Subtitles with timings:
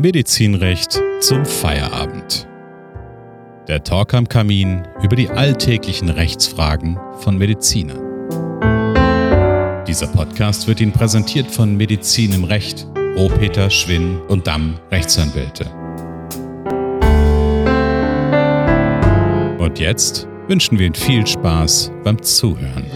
[0.00, 2.46] Medizinrecht zum Feierabend.
[3.66, 7.98] Der Talk am Kamin über die alltäglichen Rechtsfragen von Medizinern.
[9.88, 15.66] Dieser Podcast wird Ihnen präsentiert von Medizin im Recht, Rohpeter, Schwinn und Damm Rechtsanwälte.
[19.58, 22.86] Und jetzt wünschen wir Ihnen viel Spaß beim Zuhören.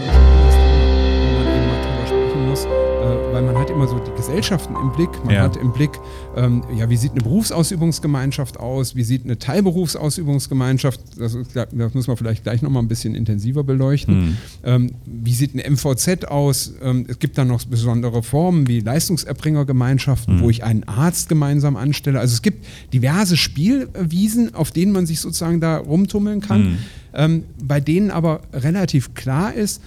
[3.33, 3.97] weil man hat immer so
[4.33, 5.09] Gesellschaften im Blick.
[5.25, 5.41] Man Ja.
[5.43, 5.91] hat im Blick,
[6.35, 8.95] ähm, ja, wie sieht eine Berufsausübungsgemeinschaft aus?
[8.95, 10.99] Wie sieht eine Teilberufsausübungsgemeinschaft?
[11.19, 14.37] Das, ist, das muss man vielleicht gleich nochmal ein bisschen intensiver beleuchten.
[14.63, 16.73] Ähm, wie sieht eine MVZ aus?
[16.81, 22.19] Ähm, es gibt dann noch besondere Formen wie Leistungserbringergemeinschaften, wo ich einen Arzt gemeinsam anstelle.
[22.19, 26.79] Also es gibt diverse Spielwiesen, auf denen man sich sozusagen da rumtummeln kann,
[27.13, 29.81] ähm, bei denen aber relativ klar ist,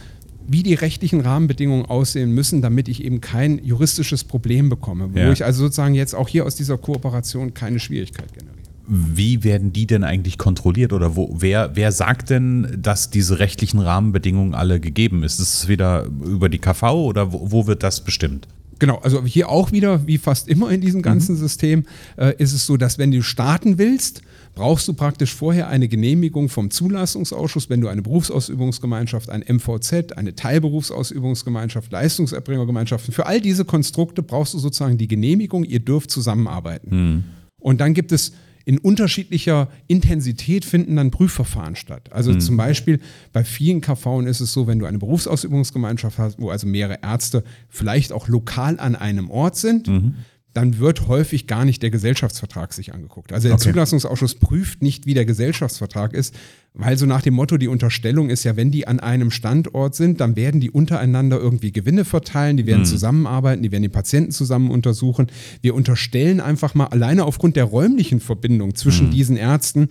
[0.49, 5.33] wie die rechtlichen Rahmenbedingungen aussehen müssen, damit ich eben kein juristisches Problem bekomme, wo Ja.
[5.33, 8.57] ich also sozusagen jetzt auch hier aus dieser Kooperation keine Schwierigkeit generiere.
[8.89, 13.81] Wie werden die denn eigentlich kontrolliert oder wo, wer, wer sagt denn, dass diese rechtlichen
[13.81, 15.41] Rahmenbedingungen alle gegeben ist?
[15.41, 18.47] Ist es wieder über die KV oder wo, wo wird das bestimmt?
[18.79, 21.85] Genau, also hier auch wieder, wie fast immer in diesem ganzen System,
[22.17, 24.23] äh, ist es so, dass wenn du starten willst,
[24.57, 30.35] brauchst du praktisch vorher eine Genehmigung vom Zulassungsausschuss, wenn du eine Berufsausübungsgemeinschaft, ein MVZ, eine
[30.35, 36.89] Teilberufsausübungsgemeinschaft, Leistungserbringergemeinschaften, für all diese Konstrukte brauchst du sozusagen die Genehmigung, ihr dürft zusammenarbeiten.
[37.61, 38.33] Und dann gibt es
[38.65, 42.11] in unterschiedlicher Intensität finden dann Prüfverfahren statt.
[42.11, 42.99] Also zum Beispiel
[43.33, 47.45] bei vielen KV ist es so, wenn du eine Berufsausübungsgemeinschaft hast, wo also mehrere Ärzte
[47.69, 49.89] vielleicht auch lokal an einem Ort sind,
[50.57, 53.33] dann wird häufig gar nicht der Gesellschaftsvertrag sich angeguckt.
[53.33, 53.73] Also der Okay.
[53.73, 56.35] Zulassungsausschuss prüft nicht, wie der Gesellschaftsvertrag ist,
[56.73, 60.21] weil so nach dem Motto, die Unterstellung ist ja, wenn die an einem Standort sind,
[60.21, 64.71] dann werden die untereinander irgendwie Gewinne verteilen, die werden zusammenarbeiten, die werden die Patienten zusammen
[64.71, 65.27] untersuchen.
[65.61, 69.89] Wir unterstellen einfach mal alleine aufgrund der räumlichen Verbindung zwischen diesen Ärzten,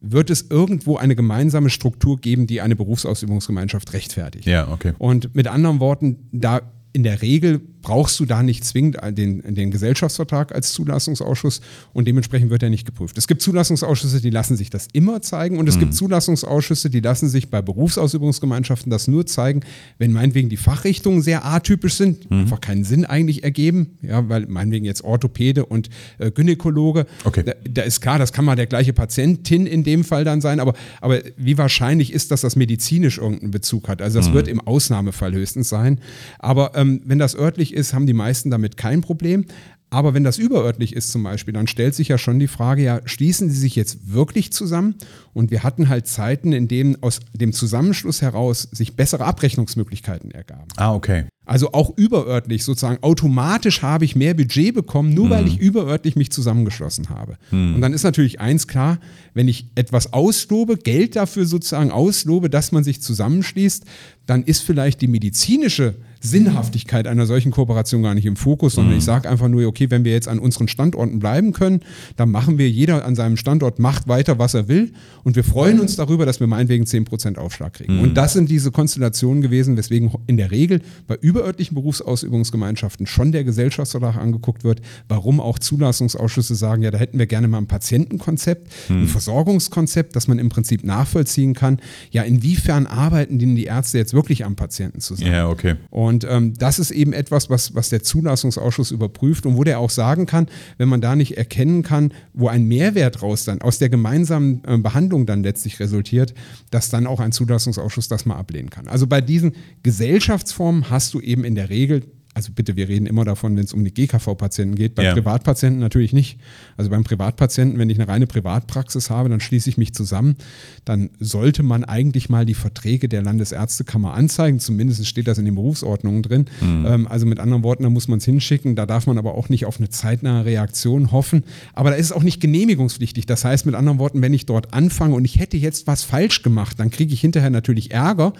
[0.00, 4.46] wird es irgendwo eine gemeinsame Struktur geben, die eine Berufsausübungsgemeinschaft rechtfertigt.
[4.46, 4.92] Ja, okay.
[4.98, 6.60] Und mit anderen Worten, da
[6.92, 11.60] in der Regel brauchst du da nicht zwingend den, den Gesellschaftsvertrag als Zulassungsausschuss
[11.92, 13.16] und dementsprechend wird er nicht geprüft.
[13.18, 17.28] Es gibt Zulassungsausschüsse, die lassen sich das immer zeigen und es gibt Zulassungsausschüsse, die lassen
[17.28, 19.60] sich bei Berufsausübungsgemeinschaften das nur zeigen,
[19.98, 24.84] wenn meinetwegen die Fachrichtungen sehr atypisch sind, einfach keinen Sinn eigentlich ergeben, ja, weil meinetwegen
[24.84, 27.42] jetzt Orthopäde und äh, Gynäkologe, Okay.
[27.44, 30.58] da, da ist klar, das kann mal der gleiche Patientin in dem Fall dann sein,
[30.58, 34.00] aber, aber wie wahrscheinlich ist, dass das medizinisch irgendeinen Bezug hat?
[34.00, 36.00] Also das wird im Ausnahmefall höchstens sein.
[36.38, 39.46] Aber ähm, wenn das örtlich ist, haben die meisten damit kein Problem.
[39.90, 43.00] Aber wenn das überörtlich ist zum Beispiel, dann stellt sich ja schon die Frage, ja,
[43.04, 44.96] schließen die sich jetzt wirklich zusammen?
[45.34, 50.68] Und wir hatten halt Zeiten, in denen aus dem Zusammenschluss heraus sich bessere Abrechnungsmöglichkeiten ergaben.
[50.76, 51.26] Ah, okay.
[51.46, 56.30] Also auch überörtlich sozusagen automatisch habe ich mehr Budget bekommen, nur weil ich überörtlich mich
[56.30, 57.36] zusammengeschlossen habe.
[57.50, 58.98] Und dann ist natürlich eins klar,
[59.34, 63.84] wenn ich etwas auslobe, Geld dafür sozusagen auslobe, dass man sich zusammenschließt,
[64.24, 69.04] dann ist vielleicht die medizinische Sinnhaftigkeit einer solchen Kooperation gar nicht im Fokus, sondern ich
[69.04, 71.80] sage einfach nur, okay, wenn wir jetzt an unseren Standorten bleiben können,
[72.16, 74.92] dann machen wir, jeder an seinem Standort macht weiter, was er will
[75.24, 78.00] und wir freuen uns darüber, dass wir meinetwegen 10% Aufschlag kriegen.
[78.00, 83.42] Und das sind diese Konstellationen gewesen, weswegen in der Regel bei überörtlichen Berufsausübungsgemeinschaften schon der
[83.42, 88.70] Gesellschaftsvertrag angeguckt wird, warum auch Zulassungsausschüsse sagen, ja, da hätten wir gerne mal ein Patientenkonzept,
[88.90, 91.80] ein Versorgungskonzept, das man im Prinzip nachvollziehen kann.
[92.10, 95.32] Ja, inwiefern arbeiten denn die Ärzte jetzt wirklich am Patienten zusammen?
[95.32, 95.76] Ja, okay.
[95.90, 99.90] Und ähm, das ist eben etwas, was, was der Zulassungsausschuss überprüft und wo der auch
[99.90, 103.88] sagen kann, wenn man da nicht erkennen kann, wo ein Mehrwert raus dann aus der
[103.88, 106.34] gemeinsamen äh, Behandlung dann letztlich resultiert,
[106.70, 108.88] dass dann auch ein Zulassungsausschuss das mal ablehnen kann.
[108.88, 112.02] Also bei diesen Gesellschaftsformen hast du eben in der Regel
[112.34, 114.96] also bitte, wir reden immer davon, wenn es um die GKV-Patienten geht.
[114.96, 115.12] Bei Ja.
[115.14, 116.38] Privatpatienten natürlich nicht.
[116.76, 120.36] Also beim Privatpatienten, wenn ich eine reine Privatpraxis habe, dann schließe ich mich zusammen.
[120.84, 124.58] Dann sollte man eigentlich mal die Verträge der Landesärztekammer anzeigen.
[124.58, 126.46] Zumindest steht das in den Berufsordnungen drin.
[126.60, 128.74] Ähm, also mit anderen Worten, da muss man es hinschicken.
[128.74, 131.44] Da darf man aber auch nicht auf eine zeitnahe Reaktion hoffen.
[131.72, 133.26] Aber da ist es auch nicht genehmigungspflichtig.
[133.26, 136.42] Das heißt mit anderen Worten, wenn ich dort anfange und ich hätte jetzt was falsch
[136.42, 138.32] gemacht, dann kriege ich hinterher natürlich Ärger.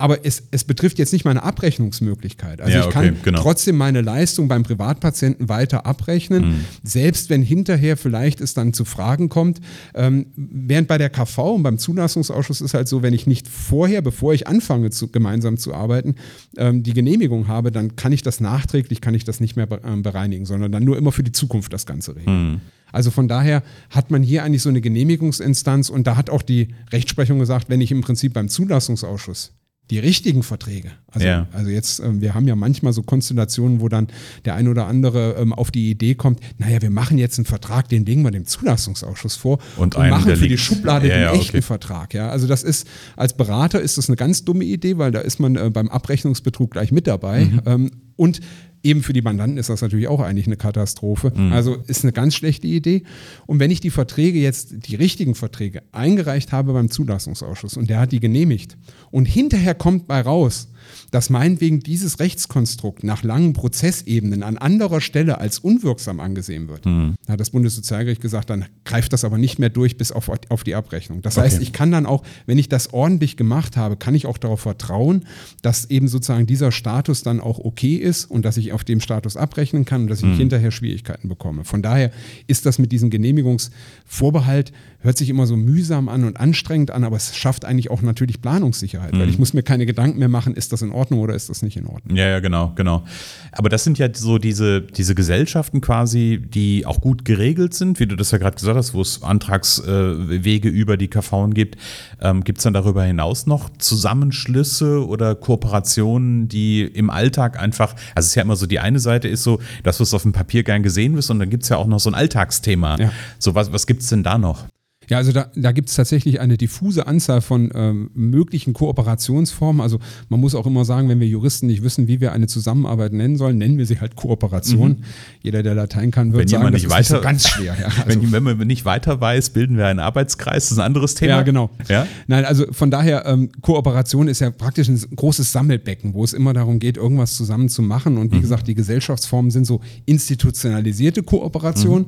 [0.00, 2.60] Aber es, es betrifft jetzt nicht meine Abrechnungsmöglichkeit.
[2.60, 3.42] Also Ja, ich kann okay, genau.
[3.42, 6.64] trotzdem meine Leistung beim Privatpatienten weiter abrechnen, Mhm.
[6.82, 9.60] selbst wenn hinterher vielleicht es dann zu Fragen kommt.
[9.94, 14.02] Ähm, während bei der KV und beim Zulassungsausschuss ist halt so, wenn ich nicht vorher,
[14.02, 16.14] bevor ich anfange, zu, gemeinsam zu arbeiten,
[16.56, 20.02] ähm, die Genehmigung habe, dann kann ich das nachträglich, kann ich das nicht mehr ähm,
[20.02, 22.60] bereinigen, sondern dann nur immer für die Zukunft das Ganze regeln.
[22.92, 26.68] Also von daher hat man hier eigentlich so eine Genehmigungsinstanz und da hat auch die
[26.92, 29.52] Rechtsprechung gesagt, wenn ich im Prinzip beim Zulassungsausschuss
[29.90, 30.92] die richtigen Verträge.
[31.08, 31.46] Also, Ja.
[31.52, 34.06] also jetzt, ähm, wir haben ja manchmal so Konstellationen, wo dann
[34.44, 37.88] der ein oder andere ähm, auf die Idee kommt, naja, wir machen jetzt einen Vertrag,
[37.88, 41.32] den legen wir dem Zulassungsausschuss vor Und einen, machen für die Schublade Ja, den ja,
[41.32, 41.62] echten okay.
[41.62, 42.14] Vertrag.
[42.14, 45.40] Ja, also das ist, als Berater ist das eine ganz dumme Idee, weil da ist
[45.40, 47.44] man äh, beim Abrechnungsbetrug gleich mit dabei.
[47.46, 47.60] Mhm.
[47.66, 48.40] Ähm, und
[48.82, 51.32] eben für die Mandanten ist das natürlich auch eigentlich eine Katastrophe.
[51.34, 51.52] Mhm.
[51.52, 53.02] Also ist eine ganz schlechte Idee.
[53.46, 58.00] Und wenn ich die Verträge jetzt, die richtigen Verträge, eingereicht habe beim Zulassungsausschuss und der
[58.00, 58.76] hat die genehmigt
[59.10, 60.68] und hinterher kommt bei raus,
[61.10, 67.14] dass meinetwegen dieses Rechtskonstrukt nach langen Prozessebenen an anderer Stelle als unwirksam angesehen wird, Mhm.
[67.26, 70.64] da hat das Bundessozialgericht gesagt, dann greift das aber nicht mehr durch bis auf, auf
[70.64, 71.22] die Abrechnung.
[71.22, 71.62] Das heißt, Okay.
[71.62, 75.24] ich kann dann auch, wenn ich das ordentlich gemacht habe, kann ich auch darauf vertrauen,
[75.62, 79.36] dass eben sozusagen dieser Status dann auch okay ist und dass ich auf dem Status
[79.36, 80.30] abrechnen kann und dass ich Mhm.
[80.30, 81.64] nicht hinterher Schwierigkeiten bekomme.
[81.64, 82.10] Von daher
[82.46, 84.72] ist das mit diesem Genehmigungsvorbehalt,
[85.02, 88.42] hört sich immer so mühsam an und anstrengend an, aber es schafft eigentlich auch natürlich
[88.42, 91.48] Planungssicherheit, weil ich muss mir keine Gedanken mehr machen, ist das in Ordnung oder ist
[91.48, 92.16] das nicht in Ordnung.
[92.16, 93.04] Ja, ja, genau, genau.
[93.52, 98.06] Aber das sind ja so diese, diese Gesellschaften quasi, die auch gut geregelt sind, wie
[98.06, 101.76] du das ja gerade gesagt hast, wo es Antragswege über die KV gibt.
[102.20, 108.26] Ähm, gibt es dann darüber hinaus noch Zusammenschlüsse oder Kooperationen, die im Alltag einfach, also
[108.26, 110.32] es ist ja immer so, die eine Seite ist so, dass du es auf dem
[110.32, 112.98] Papier gern gesehen wirst und dann gibt es ja auch noch so ein Alltagsthema.
[112.98, 113.12] Ja.
[113.38, 114.66] So, was, was gibt es denn da noch?
[115.10, 119.82] Ja, also da, da gibt es tatsächlich eine diffuse Anzahl von ähm, möglichen Kooperationsformen.
[119.82, 119.98] Also
[120.28, 123.36] man muss auch immer sagen, wenn wir Juristen nicht wissen, wie wir eine Zusammenarbeit nennen
[123.36, 125.04] sollen, nennen wir sie halt Kooperation.
[125.42, 127.76] Jeder, der Latein kann, wird Wenn sagen, das nicht ist so weiter- ganz schwer.
[127.78, 130.86] Ja, also, wenn, wenn man nicht weiter weiß, bilden wir einen Arbeitskreis, das ist ein
[130.86, 131.30] anderes Thema.
[131.32, 131.70] ja, genau.
[131.88, 132.06] Ja?
[132.28, 136.52] Nein, also von daher, ähm, Kooperation ist ja praktisch ein großes Sammelbecken, wo es immer
[136.52, 138.16] darum geht, irgendwas zusammen zu machen.
[138.16, 138.42] Und wie Mhm.
[138.42, 142.06] gesagt, die Gesellschaftsformen sind so institutionalisierte Kooperation.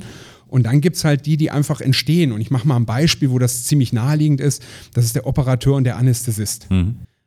[0.52, 2.31] Und dann gibt es halt die, die einfach entstehen.
[2.31, 4.62] Und ich mache mal ein Beispiel, wo das ziemlich naheliegend ist.
[4.93, 6.66] Das ist der Operateur und der Anästhesist.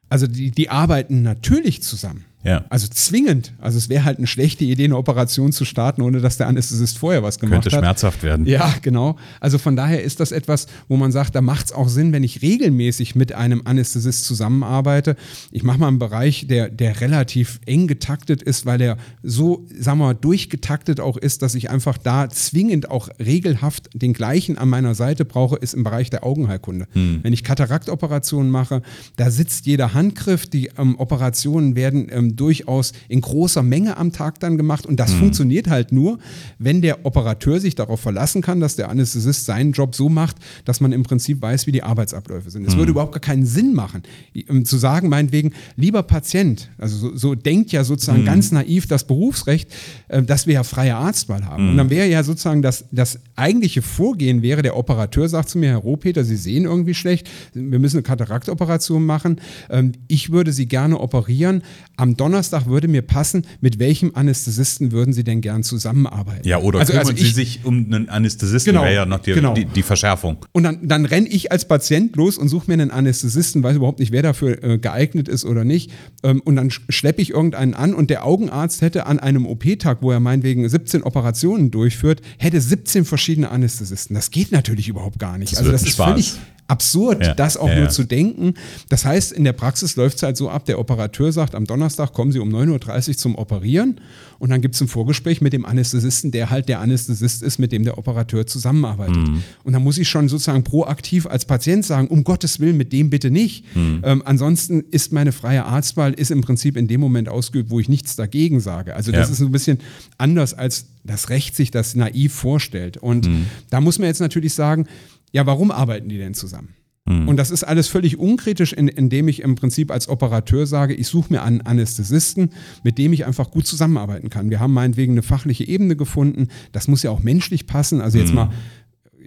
[0.10, 2.26] Also die, die arbeiten natürlich zusammen.
[2.46, 2.64] Ja.
[2.70, 3.54] Also zwingend.
[3.60, 6.98] Also es wäre halt eine schlechte Idee, eine Operation zu starten, ohne dass der Anästhesist
[6.98, 7.84] vorher was gemacht Könnte hat.
[7.84, 8.46] schmerzhaft werden.
[8.46, 9.18] Ja, genau.
[9.40, 12.24] Also von daher ist das etwas, wo man sagt, da macht es auch Sinn, wenn
[12.24, 15.16] ich regelmäßig mit einem Anästhesist zusammenarbeite.
[15.52, 19.98] Ich mache mal einen Bereich, der, der relativ eng getaktet ist, weil er so, sagen
[20.00, 24.70] wir mal, durchgetaktet auch ist, dass ich einfach da zwingend auch regelhaft den gleichen an
[24.70, 26.88] meiner Seite brauche, ist im Bereich der Augenheilkunde.
[26.94, 28.82] Wenn ich Kataraktoperationen mache,
[29.16, 34.40] da sitzt jeder Handgriff, die ähm, Operationen werden ähm, durchaus in großer Menge am Tag
[34.40, 34.86] dann gemacht.
[34.86, 36.20] Und das funktioniert halt nur,
[36.60, 40.82] wenn der Operateur sich darauf verlassen kann, dass der Anästhesist seinen Job so macht, dass
[40.82, 42.68] man im Prinzip weiß, wie die Arbeitsabläufe sind.
[42.68, 44.04] Es würde überhaupt gar keinen Sinn machen,
[44.34, 49.06] ähm, zu sagen, meinetwegen, lieber Patient, also so, so denkt ja sozusagen ganz naiv das
[49.06, 49.70] Berufsrecht,
[50.08, 51.70] äh, dass wir ja freie Arztwahl haben.
[51.70, 55.70] Und dann wäre ja sozusagen das, das eigentliche Vorgehen wäre, der Operateur sagt zu mir,
[55.70, 60.68] Herr Rohpeter, Sie sehen irgendwie schlecht, wir müssen eine Kataraktoperation machen, ähm, ich würde Sie
[60.68, 61.64] gerne operieren,
[61.98, 62.25] am Donnerstag
[62.66, 66.48] würde mir passen, mit welchem Anästhesisten würden Sie denn gern zusammenarbeiten?
[66.48, 69.20] Ja, oder also, kümmern also Sie ich, sich um einen Anästhesisten, Genau, wäre ja noch
[69.20, 69.54] die, genau.
[69.54, 70.38] die, die Verschärfung.
[70.52, 74.00] Und dann, dann renne ich als Patient los und suche mir einen Anästhesisten, weiß überhaupt
[74.00, 75.92] nicht, wer dafür äh, geeignet ist oder nicht.
[76.24, 80.00] Ähm, und dann sch- schleppe ich irgendeinen an und der Augenarzt hätte an einem OP-Tag,
[80.02, 84.16] wo er meinetwegen 17 Operationen durchführt, hätte 17 verschiedene Anästhesisten.
[84.16, 85.52] Das geht natürlich überhaupt gar nicht.
[85.54, 86.10] Das also das ist Spaß.
[86.10, 86.34] völlig
[86.68, 88.56] absurd, Ja, das auch ja, nur zu denken.
[88.90, 92.14] Das heißt, in der Praxis läuft es halt so ab, der Operateur sagt, am Donnerstag
[92.14, 94.02] kommen Sie um 9.30 Uhr zum Operieren
[94.40, 97.72] und dann gibt es ein Vorgespräch mit dem Anästhesisten, der halt der Anästhesist ist, mit
[97.72, 99.16] dem der Operateur zusammenarbeitet.
[99.16, 99.44] Mhm.
[99.64, 103.10] Und dann muss ich schon sozusagen proaktiv als Patient sagen, um Gottes Willen, mit dem
[103.12, 103.64] bitte nicht.
[103.76, 104.02] Mhm.
[104.04, 107.90] Ähm, ansonsten ist meine freie Arztwahl ist im Prinzip in dem Moment ausgeübt, wo ich
[107.90, 108.96] nichts dagegen sage.
[108.96, 109.34] Also das Ja.
[109.34, 109.80] ist ein bisschen
[110.18, 112.98] anders, als das Recht sich das naiv vorstellt.
[112.98, 113.46] Und Mhm.
[113.70, 114.88] da muss man jetzt natürlich sagen,
[115.36, 116.76] ja, warum arbeiten die denn zusammen?
[117.04, 117.28] Mhm.
[117.28, 121.10] Und das ist alles völlig unkritisch, in, indem ich im Prinzip als Operateur sage, ich
[121.10, 122.52] suche mir einen Anästhesisten,
[122.84, 124.50] mit dem ich einfach gut zusammenarbeiten kann.
[124.50, 126.48] Wir haben meinetwegen eine fachliche Ebene gefunden.
[126.72, 128.00] Das muss ja auch menschlich passen.
[128.00, 128.50] Also jetzt mal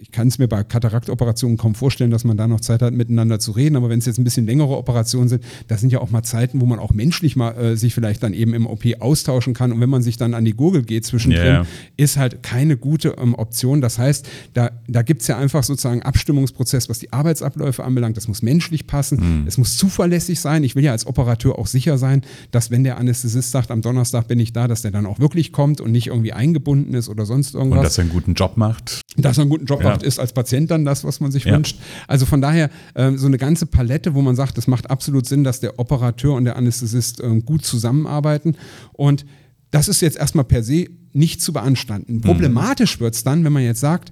[0.09, 3.39] ich kann es mir bei Kataraktoperationen kaum vorstellen, dass man da noch Zeit hat, miteinander
[3.39, 3.75] zu reden.
[3.75, 6.61] Aber wenn es jetzt ein bisschen längere Operationen sind, das sind ja auch mal Zeiten,
[6.61, 9.71] wo man auch menschlich mal äh, sich vielleicht dann eben im OP austauschen kann.
[9.71, 11.65] Und wenn man sich dann an die Gurgel geht zwischendrin, ja.
[11.95, 13.81] ist halt keine gute ähm, Option.
[13.81, 18.17] Das heißt, da, da gibt es ja einfach sozusagen Abstimmungsprozess, was die Arbeitsabläufe anbelangt.
[18.17, 20.63] Das muss menschlich passen, es muss zuverlässig sein.
[20.63, 24.27] Ich will ja als Operateur auch sicher sein, dass wenn der Anästhesist sagt, am Donnerstag
[24.27, 27.25] bin ich da, dass der dann auch wirklich kommt und nicht irgendwie eingebunden ist oder
[27.27, 29.01] sonst Und irgendwas dass er einen guten Job macht.
[29.17, 29.89] dass er einen guten Job Ja.
[29.89, 31.77] macht, ist als Patient dann das, was man sich wünscht.
[32.07, 35.43] Also von daher ähm, so eine ganze Palette, wo man sagt, es macht absolut Sinn,
[35.43, 38.55] dass der Operateur und der Anästhesist ähm, gut zusammenarbeiten.
[38.93, 39.25] Und
[39.71, 42.21] das ist jetzt erstmal per se nicht zu beanstanden.
[42.21, 44.11] Problematisch wird es dann, wenn man jetzt sagt,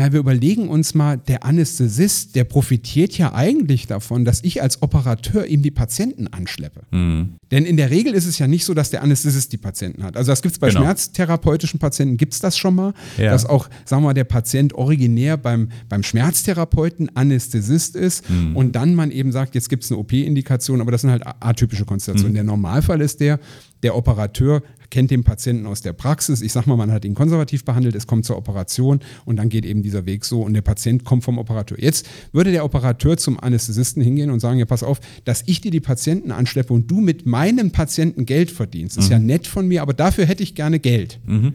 [0.00, 4.80] Na, wir überlegen uns mal, der Anästhesist, der profitiert ja eigentlich davon, dass ich als
[4.80, 6.84] Operateur ihm die Patienten anschleppe.
[6.90, 7.34] Mhm.
[7.50, 10.16] Denn in der Regel ist es ja nicht so, dass der Anästhesist die Patienten hat.
[10.16, 10.80] Also das gibt es bei genau.
[10.80, 13.30] schmerztherapeutischen Patienten, gibt es das schon mal, ja.
[13.30, 18.56] dass auch, sagen wir mal, der Patient originär beim, beim Schmerztherapeuten Anästhesist ist mhm.
[18.56, 21.84] und dann man eben sagt, jetzt gibt es eine OP-Indikation, aber das sind halt atypische
[21.84, 22.32] Konstellationen.
[22.32, 22.36] Mhm.
[22.36, 23.38] Der Normalfall ist der,
[23.82, 26.42] der Operateur kennt den Patienten aus der Praxis.
[26.42, 29.64] Ich sage mal, man hat ihn konservativ behandelt, es kommt zur Operation und dann geht
[29.64, 31.80] eben dieser Weg so und der Patient kommt vom Operateur.
[31.80, 35.70] Jetzt würde der Operateur zum Anästhesisten hingehen und sagen, ja, pass auf, dass ich dir
[35.70, 38.96] die Patienten anschleppe und du mit meinem Patienten Geld verdienst.
[38.96, 39.14] Das ist mhm.
[39.14, 41.20] ja nett von mir, aber dafür hätte ich gerne Geld.
[41.24, 41.54] Mhm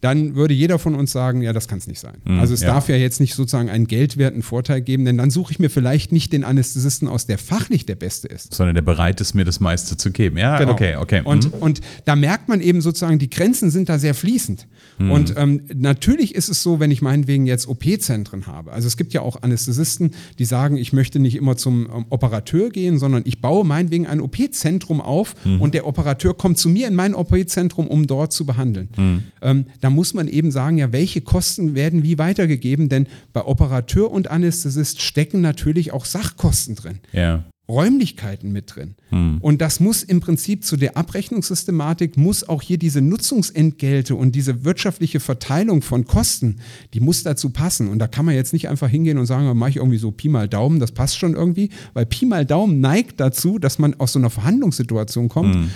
[0.00, 2.18] dann würde jeder von uns sagen, ja, das kann es nicht sein.
[2.24, 2.68] Mhm, also es ja.
[2.68, 6.12] darf ja jetzt nicht sozusagen einen geldwerten Vorteil geben, denn dann suche ich mir vielleicht
[6.12, 8.54] nicht den Anästhesisten aus, der fachlich der Beste ist.
[8.54, 10.38] Sondern der bereit ist, mir das meiste zu geben.
[10.38, 10.72] Ja, genau.
[10.72, 11.22] okay, okay.
[11.24, 11.58] Und, mhm.
[11.60, 14.68] und da merkt man eben sozusagen, die Grenzen sind da sehr fließend.
[14.98, 15.10] Mhm.
[15.10, 18.72] Und ähm, natürlich ist es so, wenn ich meinetwegen jetzt OP-Zentren habe.
[18.72, 22.70] Also es gibt ja auch Anästhesisten, die sagen, ich möchte nicht immer zum ähm, Operateur
[22.70, 25.60] gehen, sondern ich baue meinetwegen ein OP-Zentrum auf mhm.
[25.60, 28.88] und der Operateur kommt zu mir in mein OP-Zentrum, um dort zu behandeln.
[28.96, 29.22] Mhm.
[29.42, 32.88] Ähm, da muss man eben sagen, ja, welche Kosten werden wie weitergegeben?
[32.88, 36.98] Denn bei Operateur und Anästhesist stecken natürlich auch Sachkosten drin.
[37.12, 37.44] Ja.
[37.68, 38.94] Räumlichkeiten mit drin.
[39.10, 39.38] Hm.
[39.40, 44.64] Und das muss im Prinzip zu der Abrechnungssystematik, muss auch hier diese Nutzungsentgelte und diese
[44.64, 46.60] wirtschaftliche Verteilung von Kosten,
[46.94, 47.88] die muss dazu passen.
[47.88, 50.28] Und da kann man jetzt nicht einfach hingehen und sagen, mache ich irgendwie so Pi
[50.28, 54.12] mal Daumen, das passt schon irgendwie, weil Pi mal Daumen neigt dazu, dass man aus
[54.12, 55.54] so einer Verhandlungssituation kommt.
[55.54, 55.70] Hm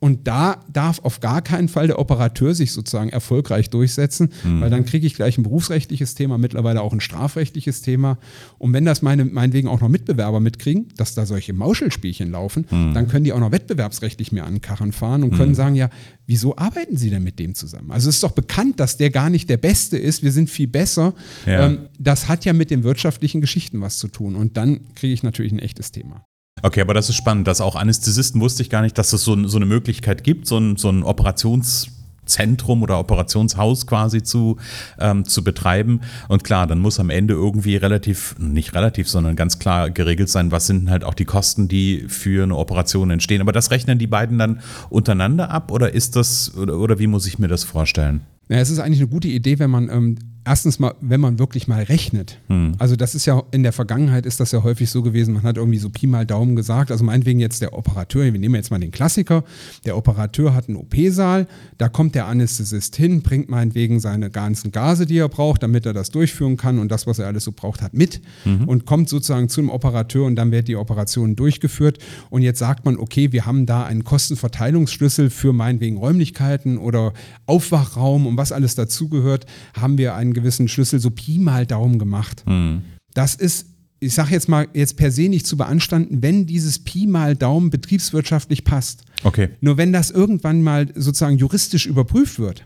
[0.00, 4.62] und da darf auf gar keinen Fall der Operateur sich sozusagen erfolgreich durchsetzen, mhm.
[4.62, 8.18] weil dann kriege ich gleich ein berufsrechtliches Thema, mittlerweile auch ein strafrechtliches Thema.
[8.56, 12.94] Und wenn das meine, meinetwegen auch noch Mitbewerber mitkriegen, dass da solche Mauschelspielchen laufen, mhm.
[12.94, 15.56] dann können die auch noch wettbewerbsrechtlich mir an Karren fahren und können mhm.
[15.56, 15.90] sagen, ja,
[16.26, 17.90] wieso arbeiten Sie denn mit dem zusammen?
[17.90, 20.68] Also es ist doch bekannt, dass der gar nicht der Beste ist, wir sind viel
[20.68, 21.12] besser.
[21.44, 21.66] Ja.
[21.66, 24.34] Ähm, das hat ja mit den wirtschaftlichen Geschichten was zu tun.
[24.34, 26.24] Und dann kriege ich natürlich ein echtes Thema.
[26.62, 29.46] Okay, aber das ist spannend, dass auch Anästhesisten wusste ich gar nicht, dass es so,
[29.46, 34.58] so eine Möglichkeit gibt, so ein, so ein Operationszentrum oder Operationshaus quasi zu,
[34.98, 36.00] ähm, zu betreiben.
[36.28, 40.52] Und klar, dann muss am Ende irgendwie relativ, nicht relativ, sondern ganz klar geregelt sein,
[40.52, 43.40] was sind halt auch die Kosten, die für eine Operation entstehen.
[43.40, 47.26] Aber das rechnen die beiden dann untereinander ab oder ist das, oder, oder wie muss
[47.26, 48.20] ich mir das vorstellen?
[48.48, 51.68] Ja, es ist eigentlich eine gute Idee, wenn man ähm, erstens mal, wenn man wirklich
[51.68, 52.38] mal rechnet.
[52.48, 52.74] Hm.
[52.78, 55.56] Also das ist ja in der Vergangenheit ist das ja häufig so gewesen, man hat
[55.56, 58.80] irgendwie so Pi mal Daumen gesagt, also meinetwegen jetzt der Operateur, wir nehmen jetzt mal
[58.80, 59.44] den Klassiker,
[59.84, 61.46] der Operateur hat einen OP-Saal,
[61.78, 65.92] da kommt der Anästhesist hin, bringt meinetwegen seine ganzen Gase, die er braucht, damit er
[65.92, 68.64] das durchführen kann und das, was er alles so braucht, hat mit mhm.
[68.64, 71.98] und kommt sozusagen zum Operateur und dann wird die Operation durchgeführt
[72.30, 77.12] und jetzt sagt man, okay, wir haben da einen Kostenverteilungsschlüssel für meinetwegen Räumlichkeiten oder
[77.46, 82.44] Aufwachraum und was alles dazugehört, haben wir einen gewissen Schlüssel so Pi mal Daumen gemacht.
[82.46, 82.82] Mhm.
[83.14, 83.66] Das ist,
[83.98, 87.70] ich sage jetzt mal, jetzt per se nicht zu beanstanden, wenn dieses Pi mal Daumen
[87.70, 89.04] betriebswirtschaftlich passt.
[89.24, 89.50] Okay.
[89.60, 92.64] Nur wenn das irgendwann mal sozusagen juristisch überprüft wird,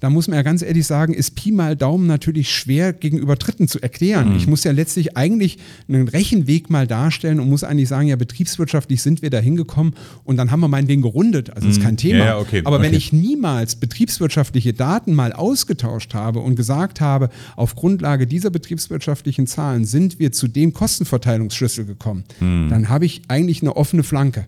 [0.00, 3.68] da muss man ja ganz ehrlich sagen, ist Pi mal Daumen natürlich schwer gegenüber Dritten
[3.68, 4.30] zu erklären.
[4.30, 4.36] Mhm.
[4.36, 9.02] Ich muss ja letztlich eigentlich einen Rechenweg mal darstellen und muss eigentlich sagen, ja, betriebswirtschaftlich
[9.02, 11.50] sind wir da hingekommen und dann haben wir meinetwegen gerundet.
[11.50, 11.72] Also mhm.
[11.72, 12.24] ist kein Thema.
[12.24, 12.62] Ja, okay.
[12.64, 12.86] Aber okay.
[12.86, 19.46] wenn ich niemals betriebswirtschaftliche Daten mal ausgetauscht habe und gesagt habe, auf Grundlage dieser betriebswirtschaftlichen
[19.46, 22.68] Zahlen sind wir zu dem Kostenverteilungsschlüssel gekommen, mhm.
[22.68, 24.46] dann habe ich eigentlich eine offene Flanke.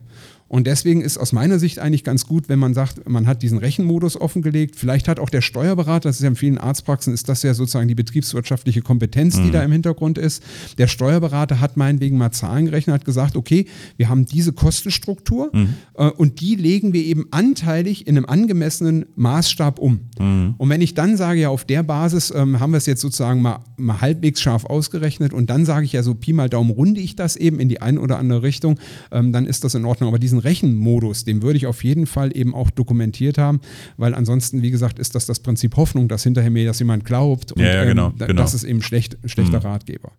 [0.48, 3.58] Und deswegen ist aus meiner Sicht eigentlich ganz gut, wenn man sagt, man hat diesen
[3.58, 4.76] Rechenmodus offengelegt.
[4.76, 7.86] Vielleicht hat auch der Steuerberater, das ist ja in vielen Arztpraxen, ist das ja sozusagen
[7.86, 9.52] die betriebswirtschaftliche Kompetenz, die mhm.
[9.52, 10.42] da im Hintergrund ist.
[10.78, 13.66] Der Steuerberater hat meinetwegen mal Zahlen gerechnet, hat gesagt, okay,
[13.98, 15.74] wir haben diese Kostenstruktur mhm.
[15.94, 20.00] äh, und die legen wir eben anteilig in einem angemessenen Maßstab um.
[20.18, 20.54] Mhm.
[20.56, 23.42] Und wenn ich dann sage, ja, auf der Basis ähm, haben wir es jetzt sozusagen
[23.42, 27.00] mal, mal halbwegs scharf ausgerechnet und dann sage ich ja so, Pi mal Daumen runde
[27.00, 28.78] ich das eben in die eine oder andere Richtung,
[29.12, 30.08] ähm, dann ist das in Ordnung.
[30.08, 33.60] Aber diesen diesen Rechenmodus, den würde ich auf jeden Fall eben auch dokumentiert haben,
[33.96, 37.52] weil ansonsten, wie gesagt, ist das das Prinzip Hoffnung, dass hinterher mir das jemand glaubt
[37.52, 38.42] und ja, ja, genau, ähm, genau.
[38.42, 39.66] das ist eben schlecht, schlechter mhm.
[39.66, 40.12] Ratgeber.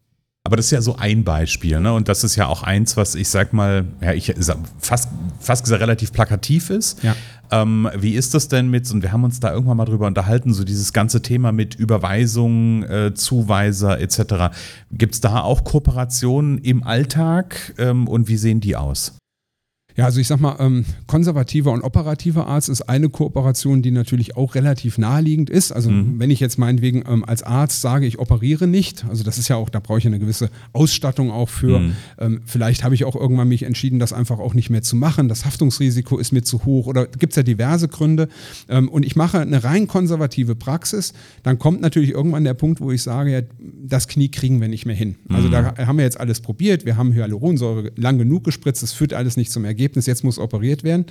[0.45, 1.93] Aber das ist ja so ein Beispiel, ne?
[1.93, 5.09] Und das ist ja auch eins, was ich sag mal, ja, ich sag, fast,
[5.39, 7.03] fast gesagt relativ plakativ ist.
[7.03, 7.15] Ja.
[7.51, 10.53] Ähm, wie ist das denn mit, und wir haben uns da irgendwann mal drüber unterhalten,
[10.53, 14.55] so dieses ganze Thema mit Überweisung, äh, Zuweiser etc.
[14.91, 19.18] Gibt es da auch Kooperationen im Alltag ähm, und wie sehen die aus?
[19.99, 24.37] Ja, also ich sag mal, ähm, konservativer und operativer Arzt ist eine Kooperation, die natürlich
[24.37, 25.73] auch relativ naheliegend ist.
[25.73, 26.19] Also mhm.
[26.19, 29.57] wenn ich jetzt meinetwegen ähm, als Arzt sage, ich operiere nicht, also das ist ja
[29.57, 31.79] auch, da brauche ich eine gewisse Ausstattung auch für.
[31.79, 31.95] Mhm.
[32.17, 35.27] Ähm, vielleicht habe ich auch irgendwann mich entschieden, das einfach auch nicht mehr zu machen.
[35.27, 38.29] Das Haftungsrisiko ist mir zu hoch oder gibt es ja diverse Gründe.
[38.69, 41.11] Ähm, und ich mache eine rein konservative Praxis,
[41.43, 43.41] dann kommt natürlich irgendwann der Punkt, wo ich sage, ja,
[43.85, 45.17] das Knie kriegen wir nicht mehr hin.
[45.27, 45.51] Also mhm.
[45.51, 49.35] da haben wir jetzt alles probiert, wir haben Hyaluronsäure lang genug gespritzt, es führt alles
[49.35, 51.05] nicht zum Ergebnis, jetzt muss operiert werden.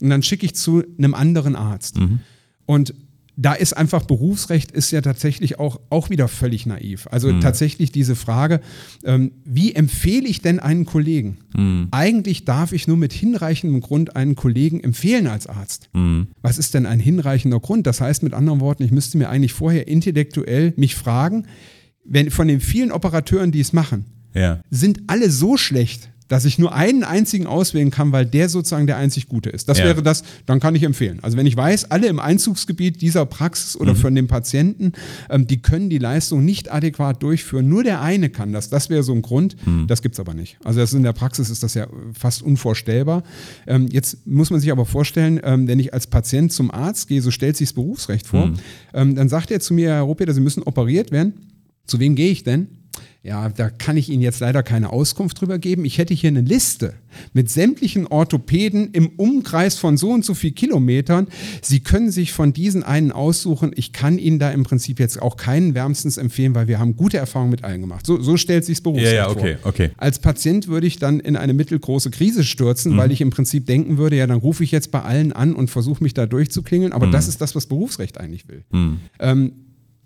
[0.00, 1.98] Und dann schicke ich zu einem anderen Arzt.
[1.98, 2.20] Mhm.
[2.66, 2.94] Und
[3.36, 7.08] da ist einfach Berufsrecht ist ja tatsächlich auch, auch wieder völlig naiv.
[7.10, 7.40] Also mhm.
[7.40, 8.60] tatsächlich diese Frage,
[9.04, 11.38] ähm, wie empfehle ich denn einen Kollegen?
[11.56, 11.88] Mhm.
[11.90, 15.88] Eigentlich darf ich nur mit hinreichendem Grund einen Kollegen empfehlen als Arzt.
[15.94, 16.28] Mhm.
[16.42, 17.88] Was ist denn ein hinreichender Grund?
[17.88, 21.46] Das heißt mit anderen Worten, ich müsste mir eigentlich vorher intellektuell mich fragen,
[22.04, 24.60] wenn von den vielen Operateuren, die es machen, ja.
[24.70, 28.96] sind alle so schlecht, dass ich nur einen einzigen auswählen kann, weil der sozusagen der
[28.96, 29.68] einzig Gute ist.
[29.68, 29.84] Das ja.
[29.84, 31.18] wäre das, dann kann ich empfehlen.
[31.22, 33.98] Also wenn ich weiß, alle im Einzugsgebiet dieser Praxis oder mhm.
[33.98, 34.92] von dem Patienten,
[35.28, 38.70] ähm, die können die Leistung nicht adäquat durchführen, nur der eine kann das.
[38.70, 39.56] Das wäre so ein Grund.
[39.66, 39.86] Mhm.
[39.86, 40.56] Das gibt es aber nicht.
[40.64, 41.86] Also das in der Praxis ist das ja
[42.18, 43.22] fast unvorstellbar.
[43.66, 47.20] Ähm, jetzt muss man sich aber vorstellen, ähm, wenn ich als Patient zum Arzt gehe,
[47.20, 48.54] so stellt sich das Berufsrecht vor, mhm.
[48.94, 51.34] ähm, dann sagt er zu mir, Herr Ropeter, Sie müssen operiert werden.
[51.86, 52.68] Zu wem gehe ich denn?
[53.24, 55.86] Ja, da kann ich Ihnen jetzt leider keine Auskunft drüber geben.
[55.86, 56.92] Ich hätte hier eine Liste
[57.32, 61.28] mit sämtlichen Orthopäden im Umkreis von so und so viel Kilometern.
[61.62, 63.72] Sie können sich von diesen einen aussuchen.
[63.76, 67.16] Ich kann Ihnen da im Prinzip jetzt auch keinen wärmstens empfehlen, weil wir haben gute
[67.16, 68.06] Erfahrungen mit allen gemacht.
[68.06, 69.70] So, so stellt sich das Berufsrecht ja, ja, okay, vor.
[69.70, 69.90] Okay.
[69.96, 72.96] Als Patient würde ich dann in eine mittelgroße Krise stürzen, mhm.
[72.98, 75.70] weil ich im Prinzip denken würde, ja, dann rufe ich jetzt bei allen an und
[75.70, 76.92] versuche mich da durchzuklingeln.
[76.92, 77.12] Aber mhm.
[77.12, 78.64] das ist das, was Berufsrecht eigentlich will.
[78.70, 79.00] Mhm.
[79.18, 79.52] Ähm,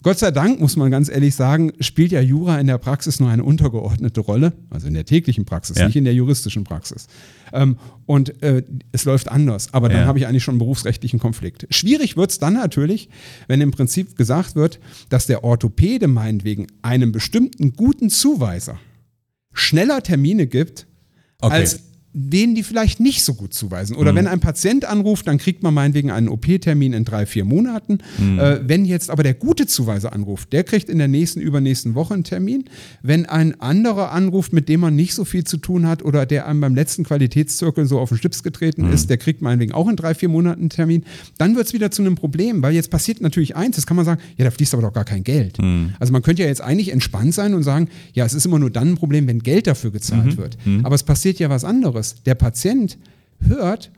[0.02, 3.30] Gott sei Dank, muss man ganz ehrlich sagen, spielt ja Jura in der Praxis nur
[3.30, 5.86] eine untergeordnete Rolle, also in der täglichen Praxis, ja.
[5.86, 7.08] nicht in der juristischen Praxis.
[7.52, 8.62] Ähm, und äh,
[8.92, 10.06] es läuft anders, aber dann ja.
[10.06, 11.66] habe ich eigentlich schon einen berufsrechtlichen Konflikt.
[11.70, 13.08] Schwierig wird es dann natürlich,
[13.48, 14.78] wenn im Prinzip gesagt wird,
[15.08, 18.78] dass der Orthopäde meinetwegen einem bestimmten guten Zuweiser
[19.52, 20.86] schneller Termine gibt,
[21.40, 21.54] okay.
[21.54, 23.94] als denen die vielleicht nicht so gut zuweisen.
[23.94, 24.16] Oder mhm.
[24.16, 27.98] wenn ein Patient anruft, dann kriegt man meinetwegen einen OP-Termin in drei, vier Monaten.
[28.18, 28.38] Mhm.
[28.38, 32.14] Äh, wenn jetzt aber der gute Zuweiser anruft, der kriegt in der nächsten, übernächsten Woche
[32.14, 32.64] einen Termin.
[33.02, 36.46] Wenn ein anderer anruft, mit dem man nicht so viel zu tun hat oder der
[36.46, 38.92] einem beim letzten Qualitätszirkel so auf den Stips getreten mhm.
[38.92, 41.04] ist, der kriegt meinetwegen auch in drei, vier Monaten einen Termin.
[41.36, 44.06] Dann wird es wieder zu einem Problem, weil jetzt passiert natürlich eins, das kann man
[44.06, 45.60] sagen, ja, da fließt aber doch gar kein Geld.
[45.60, 45.92] Mhm.
[46.00, 48.70] Also man könnte ja jetzt eigentlich entspannt sein und sagen, ja, es ist immer nur
[48.70, 50.36] dann ein Problem, wenn Geld dafür gezahlt mhm.
[50.38, 50.56] wird.
[50.64, 50.86] Mhm.
[50.86, 52.22] Aber es passiert ja was anderes anderes.
[52.24, 52.98] Der Patient
[53.40, 53.90] hört,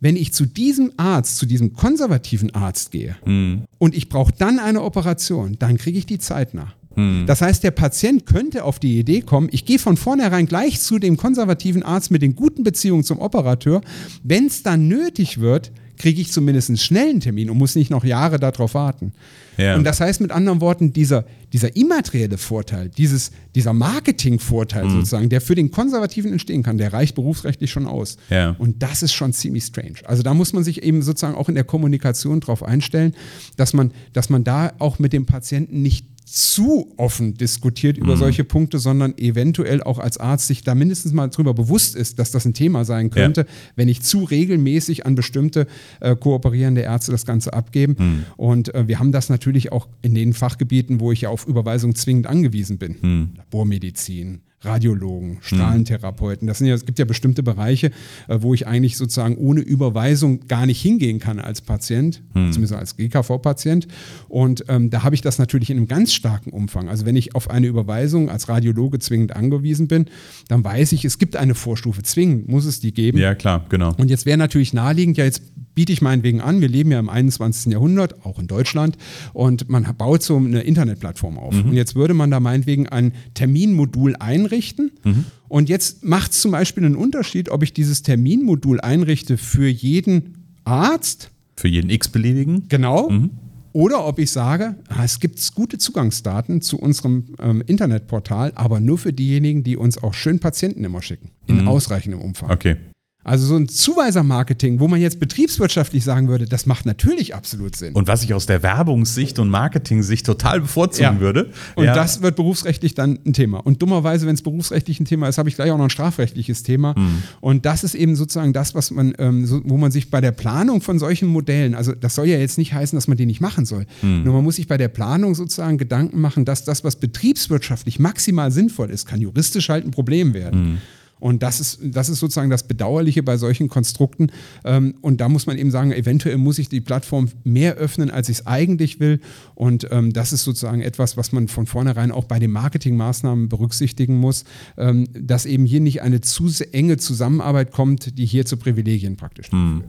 [0.00, 3.62] wenn ich zu diesem Arzt, zu diesem konservativen Arzt gehe mhm.
[3.78, 6.74] und ich brauche dann eine Operation, dann kriege ich die Zeit nach.
[6.96, 7.26] Mhm.
[7.26, 10.98] Das heißt, der Patient könnte auf die Idee kommen, ich gehe von vornherein gleich zu
[10.98, 13.82] dem konservativen Arzt mit den guten Beziehungen zum Operateur.
[14.22, 15.70] Wenn es dann nötig wird,
[16.00, 19.12] kriege ich zumindest einen schnellen Termin und muss nicht noch Jahre darauf warten.
[19.58, 19.76] Ja.
[19.76, 24.90] Und das heißt mit anderen Worten, dieser, dieser immaterielle Vorteil, dieses, dieser Marketingvorteil mhm.
[24.92, 28.16] sozusagen, der für den Konservativen entstehen kann, der reicht berufsrechtlich schon aus.
[28.30, 28.56] Ja.
[28.58, 29.96] Und das ist schon ziemlich strange.
[30.04, 33.14] Also da muss man sich eben sozusagen auch in der Kommunikation darauf einstellen,
[33.58, 38.20] dass man, dass man da auch mit dem Patienten nicht zu offen diskutiert über mhm.
[38.20, 42.30] solche Punkte, sondern eventuell auch als Arzt sich da mindestens mal drüber bewusst ist, dass
[42.30, 43.46] das ein Thema sein könnte, ja.
[43.74, 45.66] wenn ich zu regelmäßig an bestimmte
[46.00, 47.96] äh, kooperierende Ärzte das Ganze abgeben.
[47.98, 48.24] Mhm.
[48.36, 51.94] Und äh, wir haben das natürlich auch in den Fachgebieten, wo ich ja auf Überweisung
[51.94, 52.96] zwingend angewiesen bin.
[53.00, 53.28] Mhm.
[53.36, 56.46] Labormedizin, Radiologen, Strahlentherapeuten.
[56.46, 57.92] Das sind ja, es gibt ja bestimmte Bereiche,
[58.28, 62.52] äh, wo ich eigentlich sozusagen ohne Überweisung gar nicht hingehen kann als Patient, hm.
[62.52, 63.88] zumindest als GKV-Patient.
[64.28, 66.90] Und ähm, da habe ich das natürlich in einem ganz starken Umfang.
[66.90, 70.06] Also wenn ich auf eine Überweisung als Radiologe zwingend angewiesen bin,
[70.48, 72.02] dann weiß ich, es gibt eine Vorstufe.
[72.02, 73.16] Zwingend muss es die geben.
[73.16, 73.94] Ja, klar, genau.
[73.96, 75.42] Und jetzt wäre natürlich naheliegend, ja, jetzt
[75.74, 77.72] biete ich meinetwegen an, wir leben ja im 21.
[77.72, 78.96] Jahrhundert, auch in Deutschland,
[79.32, 81.54] und man baut so eine Internetplattform auf.
[81.54, 81.70] Mhm.
[81.70, 84.92] Und jetzt würde man da meinetwegen ein Terminmodul einrichten.
[85.04, 85.24] Mhm.
[85.48, 90.44] Und jetzt macht es zum Beispiel einen Unterschied, ob ich dieses Terminmodul einrichte für jeden
[90.64, 91.30] Arzt.
[91.56, 92.68] Für jeden x-beliebigen.
[92.68, 93.10] Genau.
[93.10, 93.30] Mhm.
[93.72, 98.98] Oder ob ich sage, ah, es gibt gute Zugangsdaten zu unserem ähm, Internetportal, aber nur
[98.98, 101.30] für diejenigen, die uns auch schön Patienten immer schicken.
[101.46, 101.68] In mhm.
[101.68, 102.50] ausreichendem Umfang.
[102.50, 102.76] Okay.
[103.22, 107.92] Also so ein Zuweisermarketing, wo man jetzt betriebswirtschaftlich sagen würde, das macht natürlich absolut Sinn.
[107.94, 111.20] Und was ich aus der Werbungssicht und Marketing-Sicht total bevorzugen ja.
[111.20, 111.50] würde.
[111.74, 111.94] Und ja.
[111.94, 113.58] das wird berufsrechtlich dann ein Thema.
[113.58, 116.62] Und dummerweise, wenn es berufsrechtlich ein Thema ist, habe ich gleich auch noch ein strafrechtliches
[116.62, 116.94] Thema.
[116.96, 117.22] Mhm.
[117.42, 120.32] Und das ist eben sozusagen das, was man, ähm, so, wo man sich bei der
[120.32, 123.42] Planung von solchen Modellen, also das soll ja jetzt nicht heißen, dass man die nicht
[123.42, 123.84] machen soll.
[124.00, 124.24] Mhm.
[124.24, 128.50] Nur man muss sich bei der Planung sozusagen Gedanken machen, dass das, was betriebswirtschaftlich maximal
[128.50, 130.62] sinnvoll ist, kann juristisch halt ein Problem werden.
[130.62, 130.78] Mhm.
[131.20, 134.32] Und das ist, das ist sozusagen das Bedauerliche bei solchen Konstrukten.
[134.64, 138.28] Ähm, und da muss man eben sagen, eventuell muss ich die Plattform mehr öffnen, als
[138.28, 139.20] ich es eigentlich will.
[139.54, 144.16] Und ähm, das ist sozusagen etwas, was man von vornherein auch bei den Marketingmaßnahmen berücksichtigen
[144.16, 144.44] muss,
[144.76, 149.50] ähm, dass eben hier nicht eine zu enge Zusammenarbeit kommt, die hier zu Privilegien praktisch
[149.50, 149.84] hm.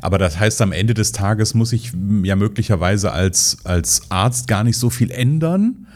[0.00, 1.92] Aber das heißt, am Ende des Tages muss ich
[2.22, 5.86] ja möglicherweise als, als Arzt gar nicht so viel ändern,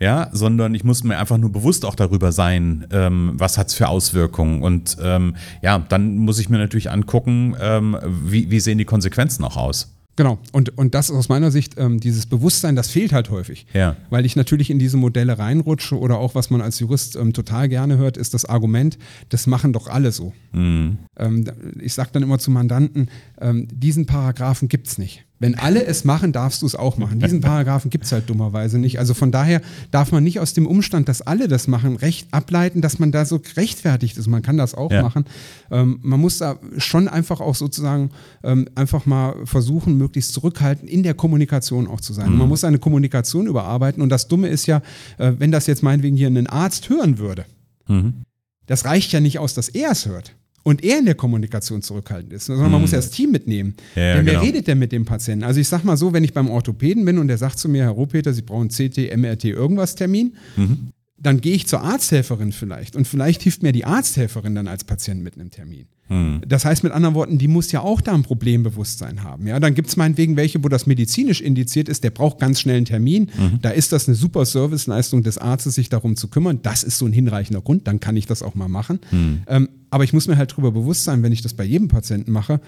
[0.00, 3.74] ja, sondern ich muss mir einfach nur bewusst auch darüber sein, ähm, was hat es
[3.74, 4.62] für Auswirkungen.
[4.62, 9.44] Und ähm, ja, dann muss ich mir natürlich angucken, ähm, wie, wie sehen die Konsequenzen
[9.44, 9.90] auch aus.
[10.16, 13.66] Genau, und, und das ist aus meiner Sicht, ähm, dieses Bewusstsein, das fehlt halt häufig.
[13.72, 13.96] Ja.
[14.10, 17.68] Weil ich natürlich in diese Modelle reinrutsche oder auch, was man als Jurist ähm, total
[17.68, 18.96] gerne hört, ist das Argument,
[19.30, 20.32] das machen doch alle so.
[20.52, 20.98] Mhm.
[21.16, 21.44] Ähm,
[21.80, 23.08] ich sage dann immer zu Mandanten,
[23.40, 25.24] diesen Paragraphen gibt es nicht.
[25.40, 27.18] Wenn alle es machen, darfst du es auch machen.
[27.18, 28.98] Diesen Paragraphen gibt es halt dummerweise nicht.
[28.98, 32.80] Also von daher darf man nicht aus dem Umstand, dass alle das machen, recht ableiten,
[32.80, 34.28] dass man da so rechtfertigt ist.
[34.28, 35.02] Man kann das auch ja.
[35.02, 35.24] machen.
[35.70, 38.10] Ähm, man muss da schon einfach auch sozusagen
[38.44, 42.30] ähm, einfach mal versuchen, möglichst zurückhaltend in der Kommunikation auch zu sein.
[42.30, 42.38] Mhm.
[42.38, 44.02] Man muss seine Kommunikation überarbeiten.
[44.02, 44.82] Und das Dumme ist ja,
[45.18, 47.44] äh, wenn das jetzt meinetwegen hier ein Arzt hören würde,
[47.88, 48.22] mhm.
[48.66, 52.32] das reicht ja nicht aus, dass er es hört und er in der Kommunikation zurückhaltend
[52.32, 53.74] ist, sondern man muss ja das Team mitnehmen.
[53.94, 54.44] Ja, denn wer genau.
[54.44, 55.44] redet denn mit dem Patienten?
[55.44, 57.84] Also ich sag mal so, wenn ich beim Orthopäden bin und der sagt zu mir,
[57.84, 60.88] Herr Rohpeter, Sie brauchen CT, MRT, irgendwas Termin, mhm.
[61.24, 65.22] Dann gehe ich zur Arzthelferin vielleicht und vielleicht hilft mir die Arzthelferin dann als Patient
[65.22, 65.86] mit einem Termin.
[66.08, 66.42] Hm.
[66.46, 69.46] Das heißt mit anderen Worten, die muss ja auch da ein Problembewusstsein haben.
[69.46, 72.76] Ja, dann gibt es meinetwegen welche, wo das medizinisch indiziert ist, der braucht ganz schnell
[72.76, 73.30] einen Termin.
[73.38, 73.58] Mhm.
[73.62, 76.60] Da ist das eine super Serviceleistung des Arztes, sich darum zu kümmern.
[76.62, 79.00] Das ist so ein hinreichender Grund, dann kann ich das auch mal machen.
[79.08, 79.42] Hm.
[79.46, 82.32] Ähm, aber ich muss mir halt darüber bewusst sein, wenn ich das bei jedem Patienten
[82.32, 82.60] mache,